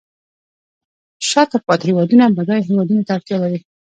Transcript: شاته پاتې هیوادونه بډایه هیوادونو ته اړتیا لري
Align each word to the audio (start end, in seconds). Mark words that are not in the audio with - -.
شاته 1.29 1.57
پاتې 1.65 1.83
هیوادونه 1.89 2.23
بډایه 2.37 2.65
هیوادونو 2.69 3.05
ته 3.07 3.11
اړتیا 3.17 3.37
لري 3.43 3.59